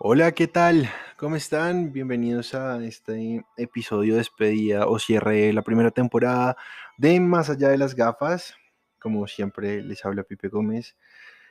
Hola, 0.00 0.30
¿qué 0.30 0.46
tal? 0.46 0.88
¿Cómo 1.16 1.34
están? 1.34 1.92
Bienvenidos 1.92 2.54
a 2.54 2.80
este 2.84 3.44
episodio 3.56 4.12
de 4.12 4.18
despedida 4.18 4.86
o 4.86 5.00
cierre 5.00 5.46
de 5.46 5.52
la 5.52 5.62
primera 5.62 5.90
temporada 5.90 6.56
de 6.96 7.18
Más 7.18 7.50
allá 7.50 7.70
de 7.70 7.78
las 7.78 7.96
gafas. 7.96 8.54
Como 9.00 9.26
siempre, 9.26 9.82
les 9.82 10.04
habla 10.04 10.22
Pipe 10.22 10.46
Gómez. 10.46 10.96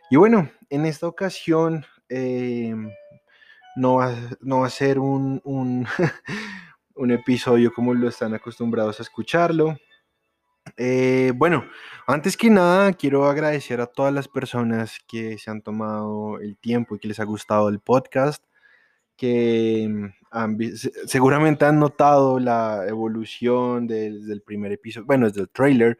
Y 0.09 0.15
bueno, 0.15 0.49
en 0.69 0.85
esta 0.85 1.07
ocasión 1.07 1.85
eh, 2.07 2.73
no, 3.75 3.95
va, 3.95 4.65
a 4.65 4.69
ser 4.69 4.97
un, 4.99 5.85
episodio 6.95 7.73
como 7.73 7.93
lo 7.93 8.07
están 8.07 8.33
acostumbrados 8.33 9.01
a 9.01 9.03
escucharlo. 9.03 9.77
Eh, 10.75 11.31
bueno, 11.35 11.65
antes 12.07 12.35
que 12.35 12.49
nada, 12.49 12.93
quiero 12.93 13.25
agradecer 13.25 13.79
a 13.81 13.87
todas 13.87 14.13
las 14.13 14.27
personas 14.27 14.99
que 15.07 15.37
se 15.37 15.49
han 15.49 15.61
tomado 15.61 16.39
el 16.39 16.57
tiempo 16.57 16.95
y 16.95 16.99
que 16.99 17.07
les 17.07 17.19
ha 17.19 17.23
gustado 17.23 17.69
el 17.69 17.79
podcast, 17.79 18.43
que 19.15 19.87
mm, 19.89 20.59
seguramente 21.07 21.65
han 21.65 21.79
notado 21.79 22.39
la 22.39 22.85
evolución 22.87 23.87
desde 23.87 24.33
el 24.33 24.41
primer 24.41 24.71
episodio, 24.71 25.05
bueno, 25.05 25.27
desde 25.27 25.41
el 25.41 25.49
trailer 25.49 25.97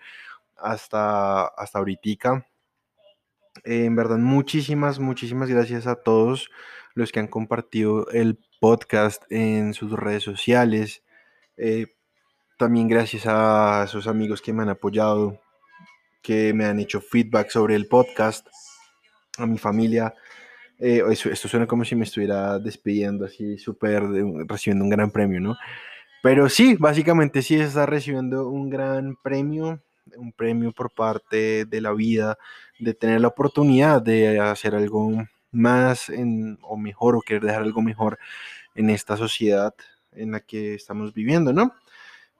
hasta, 0.56 1.48
hasta 1.48 1.80
ahorita. 1.80 2.46
Eh, 3.64 3.86
en 3.86 3.96
verdad, 3.96 4.18
muchísimas, 4.18 5.00
muchísimas 5.00 5.50
gracias 5.50 5.88
a 5.88 5.96
todos 5.96 6.50
los 6.94 7.12
que 7.12 7.20
han 7.20 7.28
compartido 7.28 8.10
el 8.12 8.40
podcast 8.60 9.24
en 9.32 9.74
sus 9.74 9.92
redes 9.92 10.24
sociales. 10.24 11.04
Eh, 11.58 11.97
también 12.58 12.88
gracias 12.88 13.24
a 13.28 13.84
esos 13.86 14.08
amigos 14.08 14.42
que 14.42 14.52
me 14.52 14.64
han 14.64 14.70
apoyado, 14.70 15.40
que 16.22 16.54
me 16.54 16.66
han 16.66 16.80
hecho 16.80 17.00
feedback 17.00 17.50
sobre 17.50 17.76
el 17.76 17.88
podcast, 17.88 18.48
a 19.38 19.46
mi 19.46 19.58
familia. 19.58 20.14
Eh, 20.80 21.04
esto 21.10 21.48
suena 21.48 21.68
como 21.68 21.86
si 21.86 21.96
me 21.96 22.04
estuviera 22.04 22.60
despidiendo, 22.60 23.26
así 23.26 23.58
súper, 23.58 24.04
recibiendo 24.48 24.84
un 24.84 24.90
gran 24.90 25.12
premio, 25.12 25.40
¿no? 25.40 25.56
Pero 26.24 26.50
sí, 26.50 26.76
básicamente 26.76 27.42
sí 27.42 27.56
está 27.56 27.86
recibiendo 27.86 28.50
un 28.50 28.70
gran 28.70 29.16
premio, 29.22 29.80
un 30.18 30.34
premio 30.34 30.72
por 30.72 30.92
parte 30.92 31.66
de 31.66 31.82
la 31.82 31.94
vida, 31.94 32.38
de 32.80 32.94
tener 32.94 33.22
la 33.22 33.28
oportunidad 33.30 34.02
de 34.02 34.40
hacer 34.40 34.76
algo 34.76 35.12
más 35.52 36.10
en, 36.10 36.58
o 36.64 36.76
mejor 36.76 37.16
o 37.16 37.22
querer 37.22 37.44
dejar 37.44 37.62
algo 37.62 37.82
mejor 37.82 38.18
en 38.76 38.90
esta 38.90 39.16
sociedad 39.16 39.74
en 40.12 40.32
la 40.32 40.40
que 40.40 40.74
estamos 40.74 41.14
viviendo, 41.14 41.54
¿no? 41.54 41.74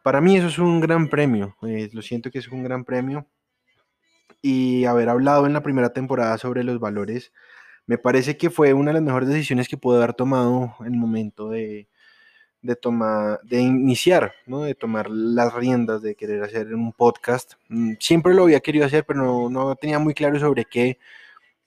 Para 0.08 0.22
mí 0.22 0.38
eso 0.38 0.48
es 0.48 0.58
un 0.58 0.80
gran 0.80 1.10
premio, 1.10 1.58
eh, 1.64 1.90
lo 1.92 2.02
siento 2.02 2.32
que 2.32 2.40
es 2.40 2.48
un 2.48 2.64
gran 2.64 2.86
premio. 2.86 3.28
Y 4.42 4.86
haber 4.86 5.10
hablado 5.10 5.46
en 5.46 5.52
la 5.52 5.62
primera 5.62 5.92
temporada 5.92 6.38
sobre 6.38 6.64
los 6.64 6.80
valores, 6.80 7.34
me 7.88 7.98
parece 7.98 8.38
que 8.38 8.50
fue 8.50 8.72
una 8.72 8.92
de 8.92 8.94
las 8.94 9.04
mejores 9.04 9.28
decisiones 9.28 9.68
que 9.68 9.76
pude 9.76 9.98
haber 9.98 10.14
tomado 10.14 10.76
en 10.80 10.94
el 10.94 10.98
momento 10.98 11.50
de, 11.50 11.90
de, 12.62 12.76
tomar, 12.78 13.42
de 13.44 13.60
iniciar, 13.60 14.34
¿no? 14.46 14.62
de 14.62 14.76
tomar 14.76 15.10
las 15.10 15.54
riendas, 15.54 16.02
de 16.02 16.16
querer 16.16 16.42
hacer 16.42 16.74
un 16.74 16.94
podcast. 16.94 17.56
Mm, 17.68 17.96
siempre 18.00 18.34
lo 18.34 18.44
había 18.44 18.62
querido 18.62 18.86
hacer, 18.86 19.06
pero 19.06 19.22
no, 19.22 19.50
no 19.50 19.76
tenía 19.76 20.00
muy 20.00 20.14
claro 20.14 20.40
sobre 20.40 20.64
qué. 20.64 21.00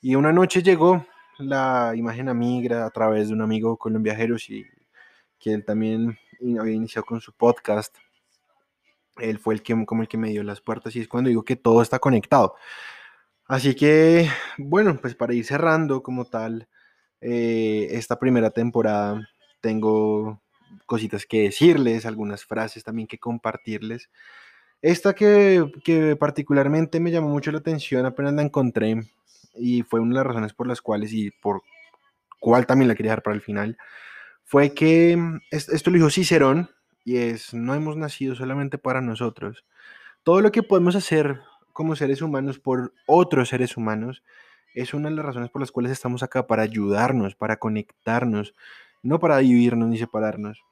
Y 0.00 0.14
una 0.14 0.32
noche 0.32 0.62
llegó 0.62 1.04
la 1.36 1.92
imagen 1.94 2.30
amiga 2.30 2.86
a 2.86 2.90
través 2.90 3.28
de 3.28 3.34
un 3.34 3.42
amigo 3.42 3.76
con 3.76 4.02
viajeros 4.02 4.48
y 4.48 4.64
que 5.38 5.52
él 5.52 5.62
también 5.62 6.18
había 6.58 6.72
iniciado 6.72 7.04
con 7.04 7.20
su 7.20 7.34
podcast 7.34 7.94
él 9.20 9.38
fue 9.38 9.54
el 9.54 9.62
que, 9.62 9.84
como 9.86 10.02
el 10.02 10.08
que 10.08 10.18
me 10.18 10.30
dio 10.30 10.42
las 10.42 10.60
puertas 10.60 10.94
y 10.96 11.00
es 11.00 11.08
cuando 11.08 11.28
digo 11.28 11.44
que 11.44 11.56
todo 11.56 11.82
está 11.82 11.98
conectado. 11.98 12.54
Así 13.46 13.74
que, 13.74 14.28
bueno, 14.58 14.96
pues 15.00 15.14
para 15.14 15.34
ir 15.34 15.44
cerrando 15.44 16.02
como 16.02 16.24
tal 16.24 16.68
eh, 17.20 17.88
esta 17.90 18.18
primera 18.18 18.50
temporada, 18.50 19.28
tengo 19.60 20.40
cositas 20.86 21.26
que 21.26 21.42
decirles, 21.42 22.06
algunas 22.06 22.44
frases 22.44 22.84
también 22.84 23.08
que 23.08 23.18
compartirles. 23.18 24.10
Esta 24.82 25.14
que, 25.14 25.70
que 25.84 26.16
particularmente 26.16 27.00
me 27.00 27.10
llamó 27.10 27.28
mucho 27.28 27.52
la 27.52 27.58
atención, 27.58 28.06
apenas 28.06 28.34
la 28.34 28.42
encontré 28.42 29.02
y 29.54 29.82
fue 29.82 30.00
una 30.00 30.10
de 30.10 30.14
las 30.16 30.26
razones 30.26 30.54
por 30.54 30.66
las 30.66 30.80
cuales 30.80 31.12
y 31.12 31.30
por 31.30 31.62
cuál 32.40 32.66
también 32.66 32.88
la 32.88 32.94
quería 32.94 33.10
dejar 33.12 33.22
para 33.22 33.36
el 33.36 33.42
final, 33.42 33.76
fue 34.44 34.74
que 34.74 35.18
esto 35.50 35.90
lo 35.90 35.96
dijo 35.96 36.10
Cicerón, 36.10 36.70
y 37.04 37.16
es, 37.16 37.54
no 37.54 37.74
hemos 37.74 37.96
nacido 37.96 38.34
solamente 38.34 38.78
para 38.78 39.00
nosotros. 39.00 39.64
Todo 40.22 40.40
lo 40.40 40.52
que 40.52 40.62
podemos 40.62 40.96
hacer 40.96 41.40
como 41.72 41.96
seres 41.96 42.22
humanos 42.22 42.58
por 42.58 42.92
otros 43.06 43.48
seres 43.48 43.76
humanos 43.76 44.22
es 44.74 44.94
una 44.94 45.08
de 45.08 45.16
las 45.16 45.24
razones 45.24 45.50
por 45.50 45.60
las 45.60 45.72
cuales 45.72 45.92
estamos 45.92 46.22
acá, 46.22 46.46
para 46.46 46.62
ayudarnos, 46.62 47.34
para 47.34 47.56
conectarnos, 47.56 48.54
no 49.02 49.18
para 49.18 49.38
dividirnos 49.38 49.88
ni 49.88 49.98
separarnos. 49.98 50.62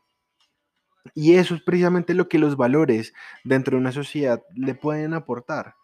Y 1.15 1.35
eso 1.35 1.55
es 1.55 1.63
precisamente 1.63 2.15
lo 2.15 2.29
que 2.29 2.39
los 2.39 2.57
valores 2.57 3.15
dentro 3.45 3.77
de 3.77 3.81
una 3.81 3.93
sociedad 3.93 4.43
le 4.55 4.75
pueden 4.75 5.15
aportar. 5.15 5.75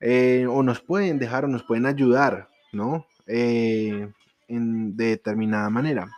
Eh, 0.00 0.46
o 0.48 0.62
nos 0.62 0.80
pueden 0.80 1.18
dejar 1.18 1.44
o 1.44 1.48
nos 1.48 1.62
pueden 1.62 1.86
ayudar, 1.86 2.48
¿no? 2.72 3.06
Eh, 3.26 4.08
en, 4.48 4.96
de 4.96 5.06
determinada 5.06 5.70
manera. 5.70 6.08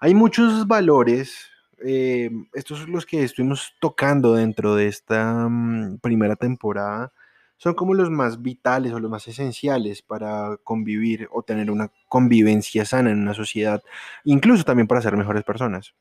Hay 0.00 0.14
muchos 0.14 0.66
valores 0.66 1.50
eh, 1.84 2.30
estos 2.54 2.78
son 2.80 2.92
los 2.92 3.04
que 3.04 3.22
estuvimos 3.22 3.74
tocando 3.80 4.34
dentro 4.34 4.74
de 4.74 4.86
esta 4.88 5.48
mm, 5.48 5.98
primera 5.98 6.36
temporada. 6.36 7.12
Son 7.58 7.74
como 7.74 7.94
los 7.94 8.10
más 8.10 8.42
vitales 8.42 8.92
o 8.92 9.00
los 9.00 9.10
más 9.10 9.26
esenciales 9.28 10.02
para 10.02 10.58
convivir 10.62 11.28
o 11.32 11.42
tener 11.42 11.70
una 11.70 11.90
convivencia 12.08 12.84
sana 12.84 13.10
en 13.10 13.20
una 13.20 13.34
sociedad, 13.34 13.82
incluso 14.24 14.64
también 14.64 14.86
para 14.86 15.00
ser 15.00 15.16
mejores 15.16 15.44
personas. 15.44 15.94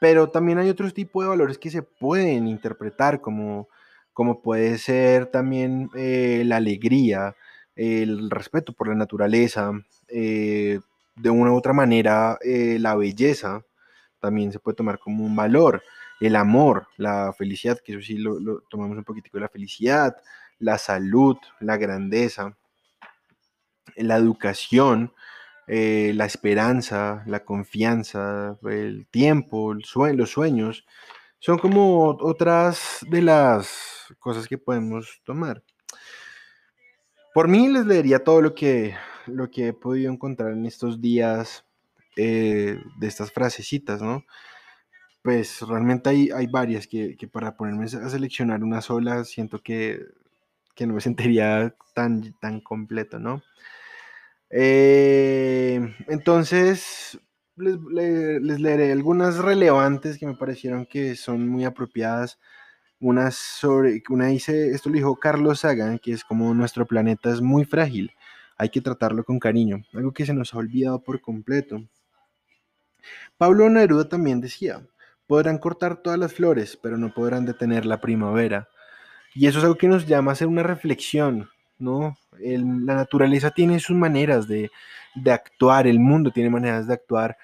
Pero 0.00 0.30
también 0.30 0.58
hay 0.58 0.68
otros 0.70 0.94
tipos 0.94 1.24
de 1.24 1.28
valores 1.30 1.58
que 1.58 1.70
se 1.70 1.82
pueden 1.82 2.46
interpretar 2.46 3.20
como, 3.20 3.68
como 4.12 4.40
puede 4.42 4.78
ser 4.78 5.26
también 5.26 5.90
eh, 5.96 6.42
la 6.46 6.56
alegría, 6.56 7.34
el 7.74 8.30
respeto 8.30 8.72
por 8.72 8.88
la 8.88 8.94
naturaleza, 8.94 9.72
eh, 10.08 10.80
de 11.16 11.30
una 11.30 11.52
u 11.52 11.56
otra 11.56 11.72
manera 11.72 12.38
la 12.44 12.94
belleza, 12.94 13.64
también 14.20 14.52
se 14.52 14.58
puede 14.58 14.76
tomar 14.76 14.98
como 14.98 15.24
un 15.24 15.34
valor. 15.36 15.82
El 16.20 16.36
amor, 16.36 16.88
la 16.96 17.32
felicidad, 17.32 17.78
que 17.78 17.92
eso 17.92 18.02
sí 18.02 18.18
lo, 18.18 18.60
tomamos 18.68 18.96
un 18.96 19.04
poquitico 19.04 19.38
la 19.38 19.48
felicidad, 19.48 20.16
la 20.58 20.78
salud, 20.78 21.36
la 21.60 21.76
grandeza, 21.76 22.56
la 23.96 24.16
educación, 24.16 25.12
eh, 25.66 26.12
la 26.14 26.24
esperanza, 26.24 27.22
la 27.26 27.44
confianza, 27.44 28.58
el 28.64 29.06
tiempo, 29.10 29.72
el 29.72 30.16
los 30.16 30.30
sueños, 30.30 30.84
son 31.38 31.58
como 31.58 32.08
otras 32.08 32.98
de 33.08 33.22
las 33.22 34.06
cosas 34.18 34.48
que 34.48 34.58
podemos 34.58 35.20
tomar. 35.24 35.62
Por 37.34 37.46
mí 37.46 37.68
les 37.68 37.86
leería 37.86 38.24
todo 38.24 38.42
lo 38.42 38.54
que, 38.54 38.96
lo 39.26 39.50
que 39.50 39.68
he 39.68 39.72
podido 39.72 40.12
encontrar 40.12 40.52
en 40.52 40.66
estos 40.66 41.00
días 41.00 41.64
eh, 42.20 42.82
de 42.98 43.06
estas 43.06 43.30
frasecitas, 43.30 44.02
¿no? 44.02 44.24
Pues 45.22 45.60
realmente 45.62 46.10
hay, 46.10 46.30
hay 46.30 46.48
varias 46.48 46.88
que, 46.88 47.16
para 47.32 47.56
ponerme 47.56 47.84
a 47.84 48.08
seleccionar 48.10 48.64
una 48.64 48.80
sola 48.80 49.24
siento 49.24 49.60
que, 49.62 50.00
no 50.80 50.94
me 50.94 51.00
sentiría 51.00 51.76
tan, 51.94 52.34
tan 52.40 52.60
completo, 52.60 53.20
¿no? 53.20 53.42
Eh, 54.50 55.94
entonces, 56.08 57.20
les, 57.56 57.76
les, 58.42 58.60
leeré 58.60 58.90
algunas 58.92 59.38
relevantes 59.38 60.18
que 60.18 60.26
me 60.26 60.34
parecieron 60.34 60.86
que 60.86 61.14
son 61.14 61.48
muy 61.48 61.64
apropiadas. 61.64 62.40
Una, 63.00 63.30
sobre, 63.30 64.02
una 64.10 64.26
dice, 64.26 64.70
esto 64.70 64.88
lo 64.88 64.96
dijo 64.96 65.16
Carlos 65.20 65.60
Sagan, 65.60 66.00
que 66.00 66.12
es 66.12 66.24
como 66.24 66.52
nuestro 66.52 66.84
planeta 66.84 67.30
es 67.30 67.40
muy 67.40 67.64
frágil, 67.64 68.10
hay 68.56 68.70
que 68.70 68.80
tratarlo 68.80 69.22
con 69.22 69.38
cariño, 69.38 69.84
algo 69.94 70.12
que 70.12 70.26
se 70.26 70.34
nos 70.34 70.52
ha 70.52 70.58
olvidado 70.58 71.00
por 71.04 71.20
completo. 71.20 71.80
Pablo 73.36 73.68
Neruda 73.70 74.08
también 74.08 74.40
decía, 74.40 74.82
podrán 75.26 75.58
cortar 75.58 75.98
todas 75.98 76.18
las 76.18 76.32
flores, 76.32 76.76
pero 76.82 76.96
no 76.96 77.12
podrán 77.14 77.44
detener 77.44 77.86
la 77.86 78.00
primavera. 78.00 78.68
Y 79.34 79.46
eso 79.46 79.58
es 79.58 79.64
algo 79.64 79.76
que 79.76 79.86
nos 79.86 80.06
llama 80.06 80.32
a 80.32 80.34
hacer 80.34 80.48
una 80.48 80.64
reflexión, 80.64 81.48
¿no? 81.78 82.16
la 82.40 82.94
naturaleza 82.94 83.50
tiene 83.50 83.80
sus 83.80 83.96
maneras 83.96 84.46
de, 84.48 84.70
actuar, 85.26 85.86
el 85.86 85.98
mundo 85.98 86.30
tiene 86.30 86.50
maneras 86.50 86.86
de 86.86 86.94
actuar. 86.94 87.36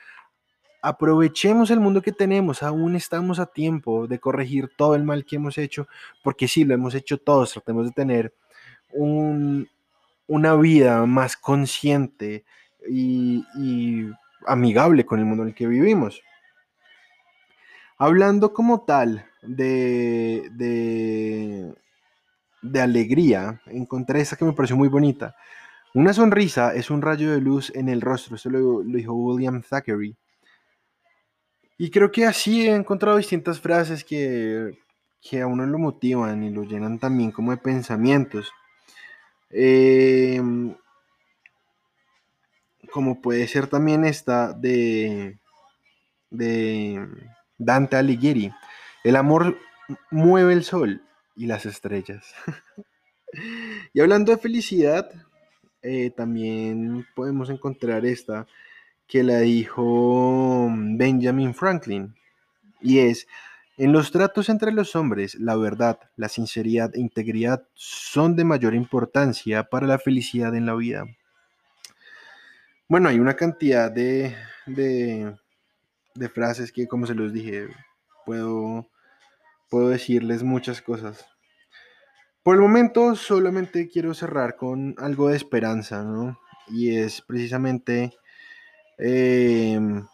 Aprovechemos 0.83 1.71
el 1.71 1.81
mundo 1.81 2.03
que 2.03 2.12
tenemos, 2.12 2.62
aún 2.62 2.95
estamos 2.95 3.39
a 3.39 3.47
tiempo 3.47 4.06
de 4.06 4.19
corregir 4.19 4.71
todo 4.77 4.95
el 4.95 5.03
mal 5.03 5.25
que 5.25 5.37
hemos 5.37 5.59
hecho, 5.59 5.89
porque 6.23 6.47
sí, 6.47 6.65
lo 6.65 6.75
hemos 6.75 6.95
hecho 6.95 7.19
todos, 7.19 7.53
tratemos 7.53 7.87
de 7.87 7.93
tener 7.93 8.35
una 8.93 10.55
vida 10.56 11.06
más 11.06 11.37
consciente 11.37 12.45
y 12.89 13.43
amigable 14.46 15.05
con 15.05 15.19
el 15.19 15.25
mundo 15.25 15.43
en 15.43 15.50
el 15.50 15.55
que 15.55 15.67
vivimos. 15.67 16.23
Hablando 17.99 18.52
como 18.52 18.82
tal 18.85 19.26
de, 19.43 20.50
de, 22.62 22.81
alegría, 22.81 23.61
encontré 23.67 24.20
esta 24.20 24.37
que 24.37 24.44
me 24.44 24.52
pareció 24.52 24.76
muy 24.76 24.88
bonita. 24.88 25.37
Una 25.94 26.12
sonrisa 26.12 26.75
es 26.75 26.91
un 26.91 27.02
rayo 27.02 27.31
de 27.31 27.41
luz 27.41 27.70
en 27.75 27.88
el 27.88 28.00
rostro, 28.00 28.37
eso 28.37 28.50
lo, 28.50 28.82
dijo 28.82 29.14
William 29.14 29.62
Thackeray. 29.62 30.17
Y 31.79 31.91
creo 31.91 32.11
que 32.11 32.26
así 32.26 32.67
he 32.67 32.75
encontrado 32.75 33.17
distintas 33.17 33.61
frases 33.61 34.05
que, 34.05 34.79
que 35.20 35.41
a 35.41 35.46
uno 35.46 35.64
lo 35.67 35.79
motivan 35.79 36.43
y 36.43 36.50
lo 36.50 36.64
llenan 36.64 36.99
también 36.99 37.31
como 37.31 37.52
de 37.52 37.58
pensamientos. 37.58 38.52
Em, 39.50 40.75
como 42.94 43.20
puede 43.20 43.49
ser 43.49 43.67
también 43.67 44.05
esta 44.05 44.52
de, 44.52 45.41
de 46.31 47.05
Dante 47.58 47.96
Alighieri. 47.96 48.52
El 49.02 49.17
amor 49.17 49.58
mueve 50.12 50.52
el 50.52 50.62
sol 50.62 51.02
y 51.35 51.46
las 51.46 51.67
estrellas. 51.67 52.32
y 53.93 53.99
hablando 53.99 54.31
de 54.31 54.38
felicidad, 54.38 55.11
eh, 55.82 56.11
también 56.11 57.05
podemos 57.17 57.50
encontrar 57.50 58.06
esta 58.06 58.46
que 59.08 59.25
la 59.25 59.41
dijo 59.41 60.69
Benjamin 60.70 61.52
Franklin. 61.52 62.14
Y 62.81 63.00
es, 63.00 63.26
en 63.76 63.93
los 63.93 64.12
tratos 64.12 64.49
entre 64.49 64.70
los 64.70 64.94
hombres, 64.94 65.35
la 65.35 65.56
verdad, 65.56 65.99
la 66.14 66.29
sinceridad 66.29 66.94
e 66.94 67.00
integridad 67.00 67.67
son 67.75 68.37
de 68.37 68.44
mayor 68.44 68.73
importancia 68.73 69.64
para 69.64 69.88
la 69.88 69.99
felicidad 69.99 70.55
en 70.55 70.67
la 70.67 70.76
vida. 70.76 71.06
Bueno, 72.87 73.09
hay 73.09 73.19
una 73.19 73.35
cantidad 73.35 73.91
de, 73.91 74.37
de, 74.67 76.29
frases 76.29 76.71
que, 76.71 76.87
como 76.87 77.07
se 77.07 77.15
los 77.15 77.33
dije, 77.33 77.69
puedo, 78.27 78.91
puedo 79.71 79.89
decirles 79.89 80.43
muchas 80.43 80.83
cosas. 80.83 81.27
Por 82.43 82.57
el 82.57 82.61
momento 82.61 83.17
solamente 83.17 83.89
quiero 83.89 84.13
cerrar 84.13 84.57
con 84.57 84.95
algo 84.99 85.29
de 85.29 85.37
esperanza, 85.37 86.03
¿no? 86.03 86.39
Y 86.69 86.97
es 86.97 87.23
precisamente, 87.23 88.13
em, 88.99 90.07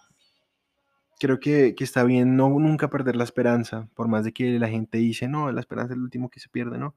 creo 1.18 1.40
que, 1.40 1.74
que, 1.74 1.82
está 1.82 2.04
bien 2.04 2.36
no 2.36 2.50
nunca 2.50 2.88
perder 2.88 3.16
la 3.16 3.24
esperanza, 3.24 3.88
por 3.94 4.06
más 4.06 4.24
de 4.24 4.32
que 4.32 4.60
la 4.60 4.68
gente 4.68 4.98
dice, 4.98 5.26
no, 5.26 5.50
la 5.50 5.60
esperanza 5.60 5.94
es 5.94 5.96
el 5.96 6.04
último 6.04 6.30
que 6.30 6.38
se 6.38 6.48
pierde, 6.48 6.78
¿no? 6.78 6.94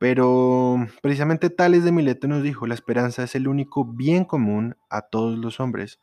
Pero 0.00 0.78
precisamente 1.02 1.50
Tales 1.50 1.84
de 1.84 1.92
Mileto 1.92 2.26
nos 2.26 2.42
dijo, 2.42 2.66
la 2.66 2.72
esperanza 2.72 3.22
es 3.22 3.34
el 3.34 3.46
único 3.46 3.84
bien 3.84 4.24
común 4.24 4.74
a 4.88 5.02
todos 5.02 5.38
los 5.38 5.60
hombres. 5.60 6.00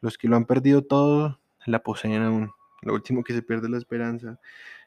Los 0.00 0.16
que 0.16 0.26
lo 0.26 0.36
han 0.36 0.46
perdido 0.46 0.82
todo, 0.84 1.38
la 1.66 1.82
poseen 1.82 2.22
aún. 2.22 2.52
Lo 2.80 2.94
último 2.94 3.22
que 3.24 3.34
se 3.34 3.42
pierde 3.42 3.66
es 3.66 3.72
la 3.72 3.76
esperanza. 3.76 4.40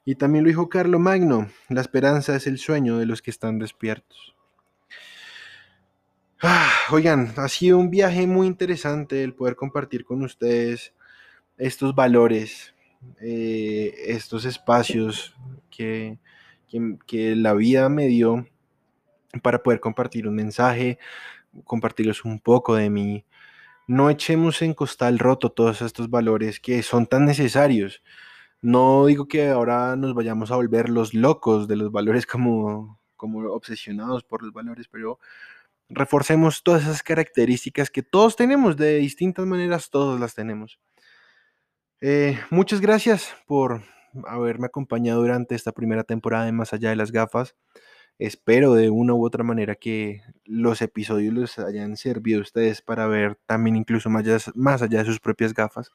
Y 0.03 0.15
también 0.15 0.45
lo 0.45 0.47
dijo 0.47 0.67
Carlo 0.67 0.97
Magno, 0.97 1.47
la 1.69 1.81
esperanza 1.81 2.35
es 2.35 2.47
el 2.47 2.57
sueño 2.57 2.97
de 2.97 3.05
los 3.05 3.21
que 3.21 3.29
están 3.29 3.59
despiertos. 3.59 4.35
Ah, 6.41 6.71
oigan, 6.89 7.31
ha 7.37 7.49
sido 7.49 7.77
un 7.77 7.91
viaje 7.91 8.25
muy 8.25 8.47
interesante 8.47 9.23
el 9.23 9.35
poder 9.35 9.55
compartir 9.55 10.05
con 10.05 10.23
ustedes 10.23 10.95
estos 11.59 11.93
valores, 11.93 12.73
eh, 13.21 13.93
estos 14.07 14.45
espacios 14.45 15.35
que, 15.69 16.17
que, 16.69 17.36
la 17.36 17.54
vida 17.54 17.89
me 17.89 18.07
dio 18.07 18.48
para 19.44 19.63
poder 19.63 19.80
compartir 19.80 20.27
un 20.27 20.36
mensaje, 20.36 21.00
compartirles 21.66 22.25
un 22.25 22.39
poco 22.39 22.75
de 22.75 22.89
mí. 22.89 23.25
No 23.88 24.10
echemos 24.10 24.62
en 24.62 24.74
costal 24.74 25.19
roto 25.19 25.51
todos 25.51 25.81
estos 25.81 26.10
valores 26.10 26.60
que 26.60 26.83
son 26.83 27.07
tan 27.07 27.25
necesarios. 27.25 28.04
No 28.62 29.06
digo 29.07 29.27
que 29.27 29.50
ahora 29.50 29.95
nos 29.95 30.13
vayamos 30.13 30.51
a 30.51 30.56
volver 30.56 30.89
los 30.89 31.13
locos 31.13 31.68
de 31.68 31.75
los 31.77 31.92
valores 31.92 32.25
como, 32.25 33.00
como 33.16 33.39
obsesionados 33.51 34.24
por 34.24 34.44
los 34.44 34.54
valores, 34.54 34.88
pero 34.89 35.19
reforcemos 35.89 36.63
todas 36.63 36.83
esas 36.83 37.04
características 37.04 37.89
que 37.89 38.04
todos 38.04 38.36
tenemos, 38.36 38.77
de 38.77 38.98
distintas 38.98 39.45
maneras 39.45 39.89
todos 39.89 40.19
las 40.19 40.36
tenemos. 40.36 40.80
Eh, 42.01 42.39
muchas 42.50 42.80
gracias 42.80 43.36
por 43.45 43.83
haberme 44.27 44.67
acompañado 44.67 45.21
durante 45.21 45.56
esta 45.56 45.71
primera 45.71 46.03
temporada 46.03 46.45
de 46.45 46.51
Más 46.51 46.73
allá 46.73 46.89
de 46.89 46.95
las 46.95 47.11
gafas. 47.11 47.56
Espero 48.19 48.73
de 48.73 48.89
una 48.89 49.13
u 49.13 49.25
otra 49.25 49.44
manera 49.44 49.75
que 49.75 50.21
los 50.44 50.81
episodios 50.81 51.33
les 51.33 51.59
hayan 51.59 51.95
servido 51.95 52.39
a 52.39 52.41
ustedes 52.44 52.81
para 52.81 53.07
ver 53.07 53.38
también 53.45 53.77
incluso 53.77 54.09
más 54.09 54.27
allá, 54.27 54.38
más 54.56 54.81
allá 54.81 55.00
de 55.00 55.06
sus 55.06 55.19
propias 55.19 55.53
gafas. 55.53 55.91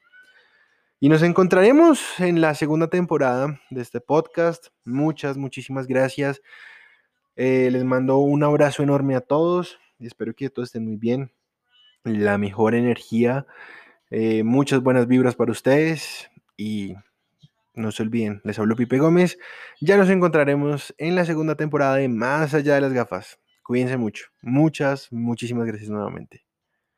Y 0.99 1.09
nos 1.09 1.21
encontraremos 1.21 2.19
en 2.19 2.41
la 2.41 2.55
segunda 2.55 2.89
temporada 2.89 3.61
de 3.69 3.81
este 3.81 4.01
podcast. 4.01 4.67
Muchas, 4.85 5.37
muchísimas 5.37 5.85
gracias. 5.87 6.41
Eh, 7.35 7.69
les 7.71 7.83
mando 7.83 8.17
un 8.17 8.43
abrazo 8.43 8.81
enorme 8.81 9.15
a 9.15 9.21
todos. 9.21 9.77
Espero 9.99 10.33
que 10.33 10.49
todos 10.49 10.69
estén 10.69 10.85
muy 10.85 10.95
bien. 10.95 11.31
La 12.03 12.37
mejor 12.37 12.75
energía. 12.75 13.45
Eh, 14.09 14.43
muchas 14.43 14.81
buenas 14.81 15.05
vibras 15.05 15.35
para 15.35 15.51
ustedes. 15.51 16.31
Y 16.57 16.95
no 17.75 17.91
se 17.91 18.03
olviden, 18.03 18.41
les 18.43 18.57
hablo 18.59 18.75
Pipe 18.75 18.97
Gómez. 18.97 19.37
Ya 19.81 19.97
nos 19.97 20.09
encontraremos 20.09 20.93
en 20.97 21.15
la 21.15 21.25
segunda 21.25 21.55
temporada 21.55 21.95
de 21.95 22.07
Más 22.09 22.53
allá 22.53 22.75
de 22.75 22.81
las 22.81 22.93
gafas. 22.93 23.39
Cuídense 23.63 23.97
mucho. 23.97 24.25
Muchas, 24.41 25.11
muchísimas 25.11 25.65
gracias 25.65 25.89
nuevamente. 25.89 26.44